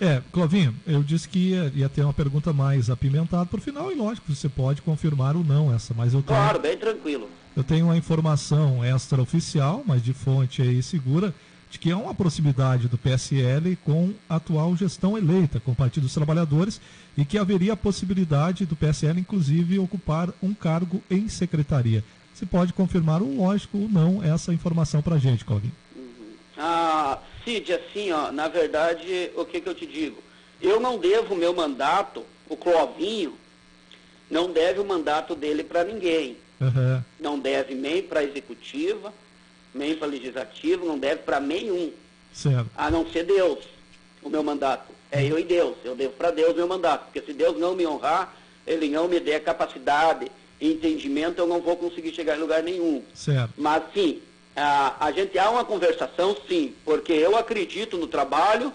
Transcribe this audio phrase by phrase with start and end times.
[0.00, 3.92] É, Clovinho, eu disse que ia, ia ter uma pergunta mais apimentada para o final
[3.92, 7.28] e lógico, você pode confirmar ou não essa, mas eu tenho, Claro, bem tranquilo.
[7.54, 11.34] eu tenho uma informação extraoficial, mas de fonte aí segura,
[11.70, 16.04] de que há uma proximidade do PSL com a atual gestão eleita, com o Partido
[16.04, 16.80] dos Trabalhadores,
[17.16, 22.02] e que haveria a possibilidade do PSL, inclusive, ocupar um cargo em secretaria.
[22.34, 25.72] Você pode confirmar, ou lógico, ou não, essa informação para a gente, Clovinho.
[26.56, 27.18] Ah,
[27.50, 30.22] Cid, assim, ó, na verdade, o que, que eu te digo?
[30.62, 33.36] Eu não devo o meu mandato, o Clovinho,
[34.30, 36.36] não deve o mandato dele para ninguém.
[36.60, 39.12] Aham, Não deve nem para a executiva,
[39.74, 41.90] nem para legislativo, não deve para nenhum,
[42.32, 42.70] certo.
[42.76, 43.58] a não ser Deus,
[44.22, 44.92] o meu mandato.
[45.10, 47.74] É eu e Deus, eu devo para Deus o meu mandato, porque se Deus não
[47.74, 48.32] me honrar,
[48.64, 50.30] Ele não me der capacidade
[50.60, 53.02] e entendimento, eu não vou conseguir chegar em lugar nenhum.
[53.12, 53.54] Certo.
[53.56, 54.20] Mas sim,
[54.60, 58.72] a, a gente há uma conversação, sim, porque eu acredito no trabalho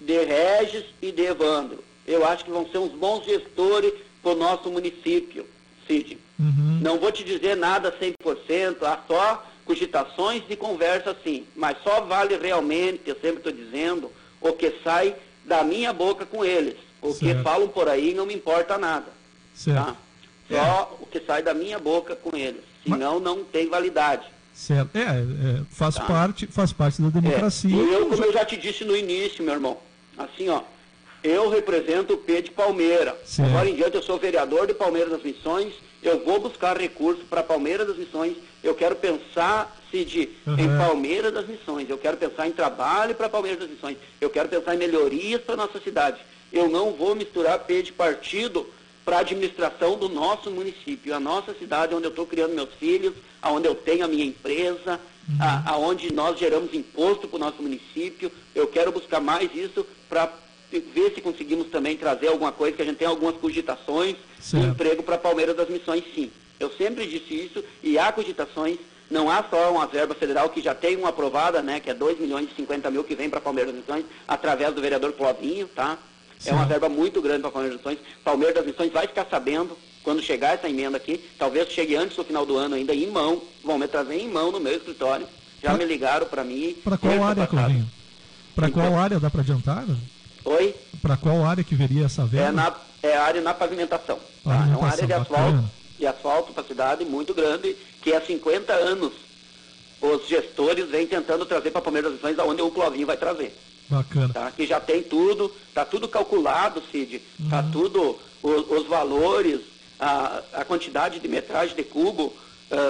[0.00, 1.82] de Regis e de Evandro.
[2.06, 3.92] Eu acho que vão ser uns bons gestores
[4.22, 5.46] para o nosso município,
[5.86, 6.18] Cid.
[6.38, 6.80] Uhum.
[6.82, 12.36] Não vou te dizer nada 100%, há só cogitações e conversa sim, mas só vale
[12.36, 16.76] realmente, eu sempre estou dizendo, o que sai da minha boca com eles.
[17.00, 17.42] O que Certo.
[17.42, 19.06] falam por aí não me importa nada.
[19.54, 19.84] Certo.
[19.84, 19.96] Tá?
[20.50, 22.62] Só o que sai da minha boca com eles.
[22.82, 24.26] Senão não tem validade.
[24.54, 24.96] Certo.
[24.96, 26.04] É, é, faz, Tá.
[26.04, 27.70] parte, faz parte da É, democracia.
[27.70, 29.78] e eu, como eu já te disse no início, meu irmão,
[30.16, 30.62] assim, ó,
[31.22, 33.16] eu represento o P de Palmeira.
[33.24, 33.48] Certo.
[33.50, 37.42] Agora em diante eu sou vereador de Palmeiras das Missões, eu vou buscar recursos para
[37.42, 40.78] Palmeiras das Missões, eu quero pensar, Cid, em Uhum.
[40.78, 44.74] Palmeiras das Missões, eu quero pensar em trabalho para Palmeiras das Missões, eu quero pensar
[44.74, 46.20] em melhorias para nossa cidade.
[46.52, 48.64] Eu não vou misturar P de partido
[49.04, 53.14] para a administração do nosso município, a nossa cidade, onde eu estou criando meus filhos,
[53.42, 54.98] aonde eu tenho a minha empresa,
[55.38, 58.32] a- aonde nós geramos imposto para o nosso município.
[58.54, 60.32] Eu quero buscar mais isso para
[60.72, 64.16] ver se conseguimos também trazer alguma coisa, que a gente tem algumas cogitações
[64.60, 66.30] de emprego para Palmeiras das Missões, sim.
[66.58, 68.78] Eu sempre disse isso e há cogitações,
[69.10, 72.18] não há só uma verba federal que já tem uma aprovada, né, que é 2
[72.18, 75.98] milhões e 50 mil que vem para Palmeiras das Missões, através do vereador Clovinho, tá?
[76.44, 78.06] É uma verba muito grande para Palmeiras das Missões.
[78.22, 82.24] Palmeiras das Missões vai ficar sabendo quando chegar essa emenda aqui, talvez chegue antes do
[82.24, 85.26] final do ano ainda em mão, vão me trazer em mão no meu escritório.
[85.62, 86.76] Já Pra- me ligaram para mim.
[86.84, 87.46] Para qual área.
[87.46, 87.90] Clovinho?
[88.54, 89.84] Para qual Então- área dá para adiantar?
[90.44, 90.74] Oi?
[91.00, 92.48] Para qual área que viria essa verba?
[92.48, 94.16] É, na, é área na pavimentação.
[94.44, 94.50] Tá?
[94.50, 95.70] É uma Pavimentação, área de asfalto, bacana.
[95.98, 99.12] de asfalto para a cidade muito grande, que há 50 anos
[100.02, 103.56] os gestores vêm tentando trazer para Palmeiras das Missões, aonde o Clovinho vai trazer.
[103.88, 104.32] Bacana.
[104.32, 104.50] Tá?
[104.50, 107.20] Que já tem tudo, tá tudo calculado, Cid.
[107.50, 107.70] Tá Uhum.
[107.70, 109.60] tudo, o- os valores,
[110.00, 112.32] a, a quantidade de metragem de cubo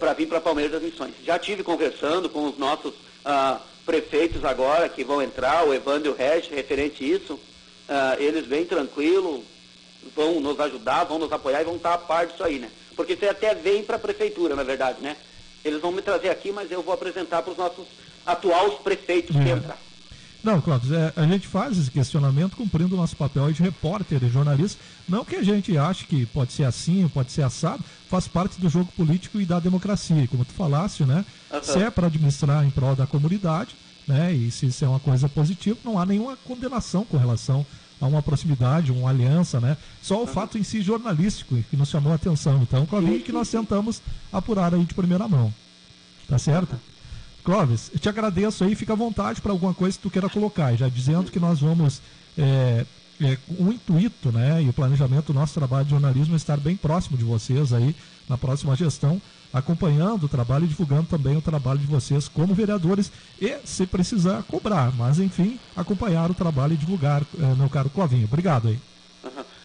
[0.00, 1.12] para vir para Palmeiras das Missões.
[1.24, 6.12] Já tive conversando com os nossos ah, prefeitos agora que vão entrar, o Evandro e
[6.12, 7.38] o Regis, referente a isso.
[7.88, 9.44] Ah, eles bem tranquilo,
[10.14, 12.70] vão nos ajudar, vão nos apoiar e vão estar a par disso aí, né?
[12.94, 15.16] Porque isso aí até vem para a prefeitura, na verdade, né?
[15.64, 17.86] Eles vão me trazer aqui, mas eu vou apresentar para os nossos
[18.24, 19.52] atuais prefeitos que É.
[19.52, 19.78] entrar.
[20.46, 24.28] Não, Clóvis, é, a gente faz esse questionamento cumprindo o nosso papel de repórter e
[24.28, 24.80] jornalista.
[25.08, 28.68] Não que a gente ache que pode ser assim, pode ser assado, faz parte do
[28.68, 30.22] jogo político e da democracia.
[30.22, 31.24] E como tu falaste, né?
[31.50, 31.62] Aham.
[31.64, 33.74] Se é para administrar em prol da comunidade,
[34.06, 34.32] né?
[34.32, 37.66] E se isso é uma coisa positiva, não há nenhuma condenação com relação
[38.00, 39.76] a uma proximidade, uma aliança, né?
[40.00, 42.62] Só o fato em si jornalístico que nos chamou a atenção.
[42.62, 44.00] Então, Clóvis, que nós tentamos
[44.32, 45.52] apurar aí de primeira mão.
[46.28, 46.78] Tá certo?
[47.46, 50.74] Clóvis, eu te agradeço aí, fica à vontade para alguma coisa que tu queira colocar.
[50.74, 52.02] Já dizendo que nós vamos,
[52.36, 52.84] é,
[53.20, 56.76] é, o intuito né, e o planejamento do nosso trabalho de jornalismo é estar bem
[56.76, 57.94] próximo de vocês aí
[58.28, 63.12] na próxima gestão, acompanhando o trabalho e divulgando também o trabalho de vocês como vereadores
[63.40, 64.92] e, se precisar, cobrar.
[64.96, 68.24] Mas, enfim, acompanhar o trabalho e divulgar, é, meu caro Clovinho.
[68.24, 68.78] Obrigado aí.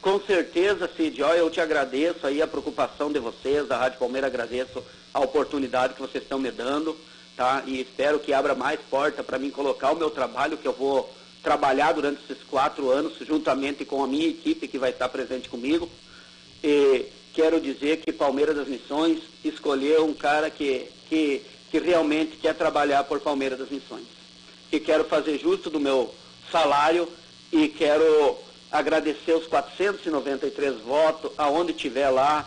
[0.00, 4.28] Com certeza, Cid, ó, eu te agradeço aí a preocupação de vocês, da Rádio Palmeira,
[4.28, 4.82] agradeço
[5.12, 6.96] a oportunidade que vocês estão me dando,
[7.36, 7.62] tá?
[7.66, 11.12] E espero que abra mais porta para mim colocar o meu trabalho, que eu vou
[11.42, 15.88] trabalhar durante esses quatro anos, juntamente com a minha equipe que vai estar presente comigo.
[16.64, 22.54] E quero dizer que Palmeiras das Missões escolheu um cara que, que, que realmente quer
[22.54, 24.06] trabalhar por Palmeiras das Missões.
[24.72, 26.12] E quero fazer justo do meu
[26.50, 27.08] salário
[27.52, 28.36] e quero
[28.72, 32.44] agradecer os 493 votos, aonde tiver lá,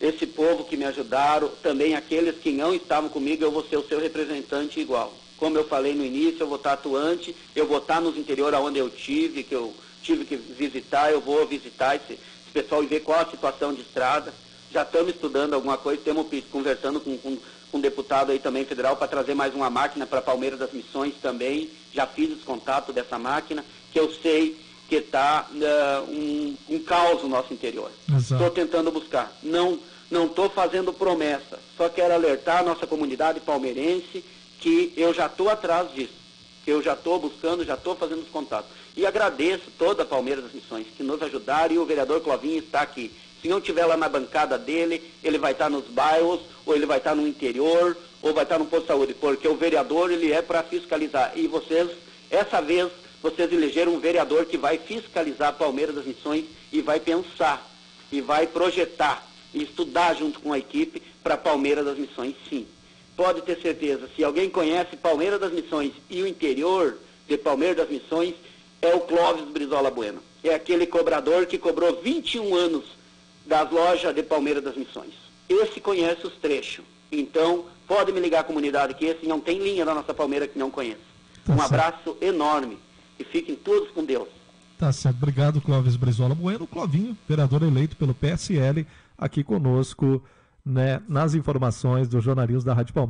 [0.00, 3.86] esse povo que me ajudaram, também aqueles que não estavam comigo, eu vou ser o
[3.86, 5.12] seu representante igual.
[5.36, 8.78] Como eu falei no início, eu vou estar atuante, eu vou estar nos interiores onde
[8.78, 13.00] eu tive, que eu tive que visitar, eu vou visitar esse, esse pessoal e ver
[13.00, 14.32] qual a situação de estrada.
[14.72, 17.36] Já estamos estudando alguma coisa, estamos conversando com, com,
[17.70, 21.14] com um deputado aí também federal para trazer mais uma máquina para Palmeiras das Missões
[21.20, 21.70] também.
[21.92, 24.56] Já fiz os contatos dessa máquina que eu sei
[24.88, 27.90] que está uh, um, um caos no nosso interior.
[28.34, 29.32] Estou tentando buscar.
[29.42, 29.78] Não
[30.10, 31.60] não estou fazendo promessa.
[31.76, 34.24] Só quero alertar a nossa comunidade palmeirense
[34.58, 36.18] que eu já estou atrás disso.
[36.66, 38.70] Eu já estou buscando, já estou fazendo os contatos.
[38.96, 42.80] E agradeço toda a Palmeiras das Missões que nos ajudaram e o vereador Clovinho está
[42.80, 43.12] aqui.
[43.40, 46.98] Se não estiver lá na bancada dele, ele vai estar nos bairros, ou ele vai
[46.98, 50.42] estar no interior, ou vai estar no posto de saúde, porque o vereador ele é
[50.42, 51.32] para fiscalizar.
[51.36, 51.88] E vocês,
[52.30, 52.90] essa vez,
[53.22, 57.68] vocês elegeram um vereador que vai fiscalizar Palmeiras das Missões e vai pensar,
[58.10, 62.66] e vai projetar, e estudar junto com a equipe para Palmeiras das Missões, sim.
[63.16, 66.96] Pode ter certeza, se alguém conhece Palmeiras das Missões e o interior
[67.28, 68.34] de Palmeiras das Missões,
[68.80, 70.22] é o Clóvis Brizola Bueno.
[70.42, 72.84] É aquele cobrador que cobrou 21 anos
[73.44, 75.12] das lojas de Palmeiras das Missões.
[75.48, 76.84] Esse conhece os trechos.
[77.12, 80.58] Então, pode me ligar a comunidade que esse não tem linha da nossa Palmeira que
[80.58, 81.00] não conhece.
[81.44, 81.74] Tá um certo.
[81.74, 82.78] abraço enorme
[83.20, 84.28] e fiquem todos com Deus.
[84.78, 85.16] Tá certo.
[85.16, 86.66] Obrigado, Clóvis Brizola Bueno.
[86.66, 88.86] Clovinho, vereador eleito pelo PSL,
[89.18, 90.22] aqui conosco
[90.64, 93.08] né, nas informações do jornalismo da Rádio Palmeiras.